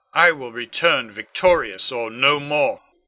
[0.15, 2.81] I will return victorious, or no more.